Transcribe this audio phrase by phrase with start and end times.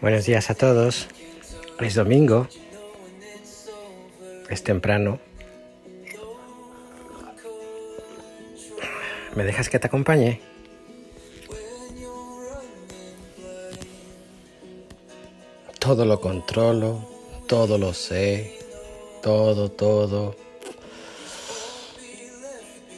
[0.00, 1.08] Buenos días a todos.
[1.80, 2.46] Es domingo.
[4.48, 5.18] Es temprano.
[9.34, 10.40] ¿Me dejas que te acompañe?
[15.80, 17.08] Todo lo controlo,
[17.48, 18.58] todo lo sé,
[19.22, 20.45] todo, todo.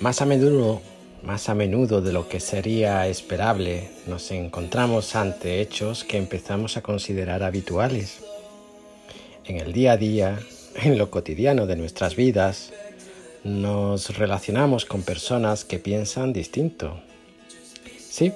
[0.00, 0.82] Más a menudo
[1.22, 6.82] más a menudo de lo que sería esperable, nos encontramos ante hechos que empezamos a
[6.82, 8.20] considerar habituales.
[9.44, 10.38] En el día a día,
[10.82, 12.72] en lo cotidiano de nuestras vidas,
[13.42, 17.00] nos relacionamos con personas que piensan distinto.
[17.98, 18.32] Sí,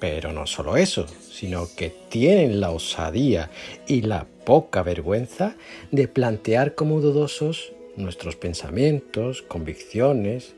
[0.00, 3.50] pero no solo eso, sino que tienen la osadía
[3.86, 5.54] y la poca vergüenza
[5.92, 10.54] de plantear como dudosos nuestros pensamientos, convicciones,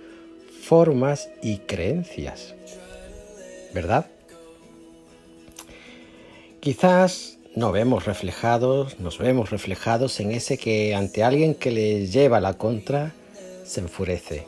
[0.67, 2.57] formas y creencias.
[3.73, 4.07] ¿Verdad?
[6.59, 12.41] Quizás no vemos reflejados, nos vemos reflejados en ese que ante alguien que le lleva
[12.41, 13.13] la contra
[13.65, 14.45] se enfurece,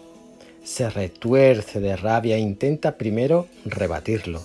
[0.65, 4.43] se retuerce de rabia e intenta primero rebatirlo,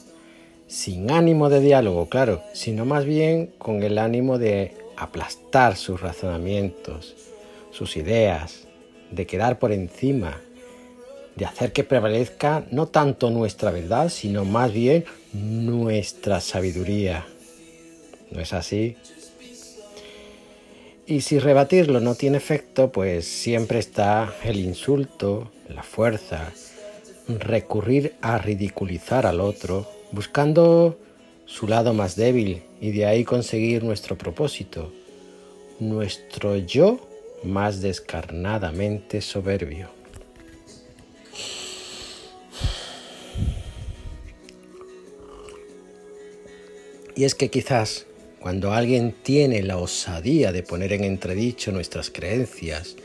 [0.67, 7.15] sin ánimo de diálogo, claro, sino más bien con el ánimo de aplastar sus razonamientos,
[7.71, 8.67] sus ideas,
[9.09, 10.39] de quedar por encima
[11.35, 17.25] de hacer que prevalezca no tanto nuestra verdad, sino más bien nuestra sabiduría.
[18.31, 18.95] ¿No es así?
[21.05, 26.51] Y si rebatirlo no tiene efecto, pues siempre está el insulto, la fuerza,
[27.27, 30.97] recurrir a ridiculizar al otro, buscando
[31.45, 34.93] su lado más débil y de ahí conseguir nuestro propósito,
[35.79, 36.99] nuestro yo
[37.43, 40.02] más descarnadamente soberbio.
[47.23, 48.05] Y es que quizás
[48.41, 52.97] cuando alguien tiene la osadía de poner en entredicho nuestras creencias,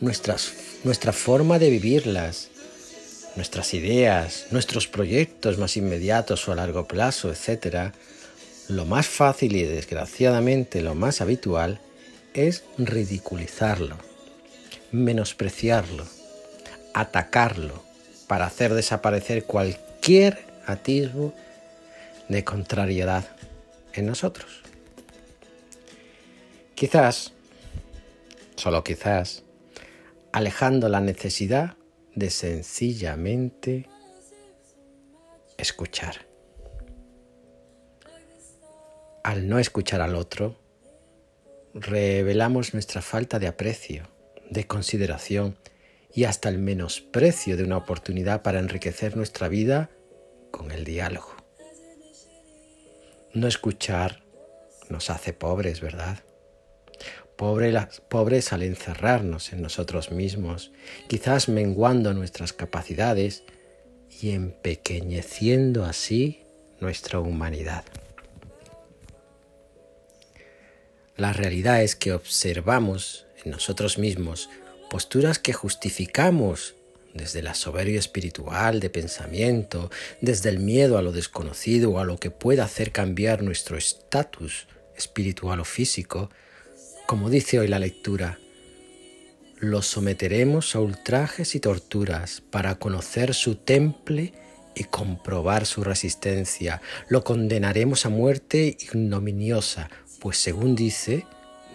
[0.00, 2.48] nuestra forma de vivirlas,
[3.36, 7.94] nuestras ideas, nuestros proyectos más inmediatos o a largo plazo, etc.,
[8.66, 11.78] lo más fácil y desgraciadamente lo más habitual
[12.34, 13.98] es ridiculizarlo,
[14.90, 16.06] menospreciarlo,
[16.92, 17.84] atacarlo,
[18.26, 21.32] para hacer desaparecer cualquier atisbo
[22.28, 23.28] de contrariedad
[23.94, 24.62] en nosotros.
[26.74, 27.32] Quizás,
[28.56, 29.42] solo quizás,
[30.32, 31.76] alejando la necesidad
[32.14, 33.88] de sencillamente
[35.58, 36.26] escuchar.
[39.22, 40.56] Al no escuchar al otro,
[41.74, 44.08] revelamos nuestra falta de aprecio,
[44.48, 45.56] de consideración
[46.12, 49.90] y hasta el menosprecio de una oportunidad para enriquecer nuestra vida
[50.50, 51.39] con el diálogo.
[53.32, 54.22] No escuchar
[54.88, 56.18] nos hace pobres, ¿verdad?
[57.36, 60.72] pobres al encerrarnos en nosotros mismos,
[61.08, 63.44] quizás menguando nuestras capacidades
[64.20, 66.42] y empequeñeciendo así
[66.80, 67.84] nuestra humanidad.
[71.16, 74.50] La realidad es que observamos en nosotros mismos
[74.90, 76.74] posturas que justificamos
[77.14, 79.90] desde la soberbia espiritual de pensamiento,
[80.20, 84.66] desde el miedo a lo desconocido o a lo que pueda hacer cambiar nuestro estatus
[84.96, 86.30] espiritual o físico,
[87.06, 88.38] como dice hoy la lectura,
[89.58, 94.32] lo someteremos a ultrajes y torturas para conocer su temple
[94.74, 96.80] y comprobar su resistencia.
[97.08, 101.26] Lo condenaremos a muerte ignominiosa, pues según dice,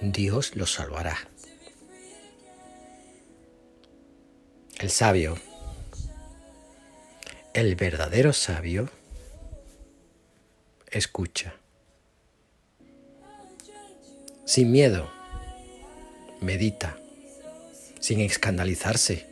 [0.01, 1.17] Dios lo salvará.
[4.79, 5.37] El sabio,
[7.53, 8.89] el verdadero sabio,
[10.91, 11.55] escucha.
[14.43, 15.09] Sin miedo,
[16.41, 16.97] medita,
[18.01, 19.25] sin escandalizarse,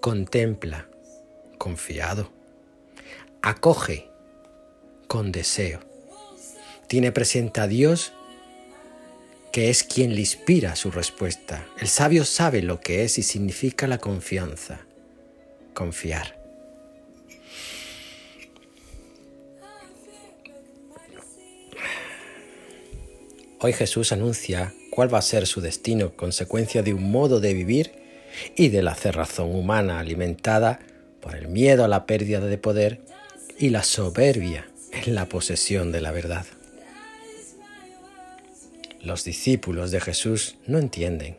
[0.00, 0.88] contempla,
[1.56, 2.32] confiado,
[3.42, 4.10] acoge
[5.06, 5.78] con deseo,
[6.88, 8.12] tiene presente a Dios
[9.52, 11.66] que es quien le inspira su respuesta.
[11.78, 14.80] El sabio sabe lo que es y significa la confianza,
[15.74, 16.38] confiar.
[23.62, 27.92] Hoy Jesús anuncia cuál va a ser su destino, consecuencia de un modo de vivir
[28.56, 30.80] y de la cerrazón humana alimentada
[31.20, 33.00] por el miedo a la pérdida de poder
[33.58, 36.46] y la soberbia en la posesión de la verdad.
[39.02, 41.36] Los discípulos de Jesús no entienden.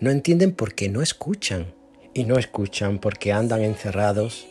[0.00, 1.72] No entienden porque no escuchan.
[2.14, 4.46] y no escuchan porque andan encerrados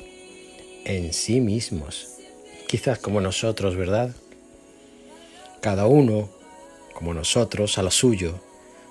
[0.85, 2.07] en sí mismos,
[2.67, 4.11] quizás como nosotros, ¿verdad?
[5.61, 6.29] Cada uno,
[6.93, 8.39] como nosotros, a lo suyo,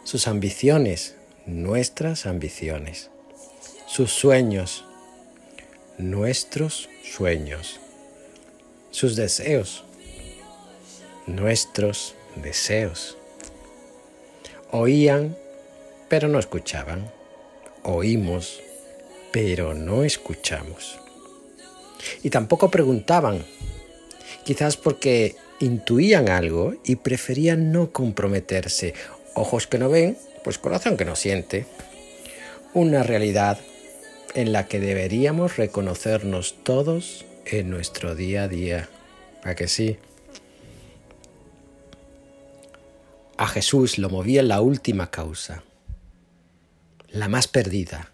[0.04, 3.10] sus ambiciones, nuestras ambiciones,
[3.86, 4.84] sus sueños,
[5.98, 7.80] nuestros sueños,
[8.92, 9.84] sus deseos,
[11.26, 13.16] nuestros deseos.
[14.72, 15.36] Oían,
[16.08, 17.10] pero no escuchaban.
[17.82, 18.60] Oímos,
[19.32, 20.98] pero no escuchamos.
[22.22, 23.44] Y tampoco preguntaban,
[24.44, 28.94] quizás porque intuían algo y preferían no comprometerse.
[29.34, 31.66] Ojos que no ven, pues corazón que no siente.
[32.72, 33.58] Una realidad
[34.34, 38.88] en la que deberíamos reconocernos todos en nuestro día a día.
[39.42, 39.98] ¿A que sí?
[43.40, 45.64] A Jesús lo movía la última causa,
[47.08, 48.12] la más perdida,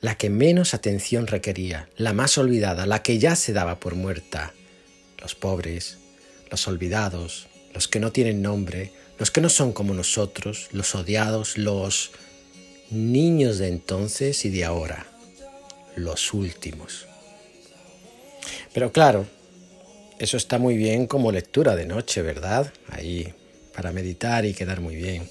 [0.00, 4.54] la que menos atención requería, la más olvidada, la que ya se daba por muerta.
[5.20, 5.98] Los pobres,
[6.50, 11.58] los olvidados, los que no tienen nombre, los que no son como nosotros, los odiados,
[11.58, 12.12] los
[12.88, 15.06] niños de entonces y de ahora,
[15.96, 17.06] los últimos.
[18.72, 19.26] Pero claro,
[20.18, 22.72] eso está muy bien como lectura de noche, ¿verdad?
[22.88, 23.34] Ahí
[23.74, 25.28] para meditar y quedar muy bien.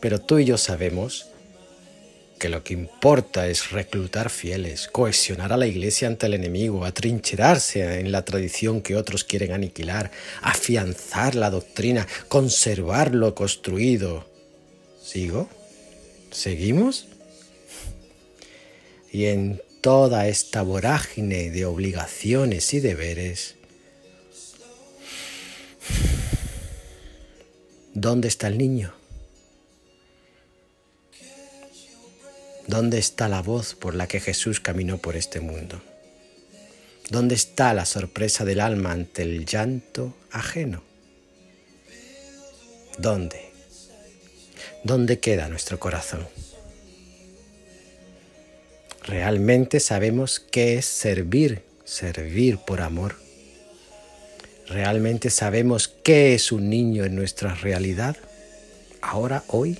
[0.00, 1.26] Pero tú y yo sabemos
[2.38, 8.00] que lo que importa es reclutar fieles, cohesionar a la iglesia ante el enemigo, atrincherarse
[8.00, 14.26] en la tradición que otros quieren aniquilar, afianzar la doctrina, conservar lo construido.
[15.02, 15.48] ¿Sigo?
[16.30, 17.08] ¿Seguimos?
[19.10, 23.57] Y en toda esta vorágine de obligaciones y deberes,
[28.00, 28.94] ¿Dónde está el niño?
[32.68, 35.82] ¿Dónde está la voz por la que Jesús caminó por este mundo?
[37.10, 40.84] ¿Dónde está la sorpresa del alma ante el llanto ajeno?
[42.98, 43.50] ¿Dónde?
[44.84, 46.28] ¿Dónde queda nuestro corazón?
[49.02, 53.27] ¿Realmente sabemos qué es servir, servir por amor?
[54.68, 58.16] ¿Realmente sabemos qué es un niño en nuestra realidad?
[59.00, 59.78] Ahora, hoy.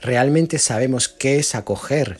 [0.00, 2.18] ¿Realmente sabemos qué es acoger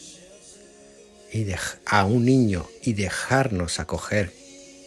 [1.87, 4.33] a un niño y dejarnos acoger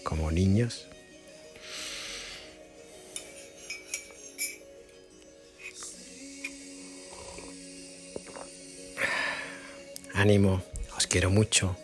[0.04, 0.88] como niños?
[10.13, 10.63] Ánimo,
[10.95, 11.75] os quiero mucho.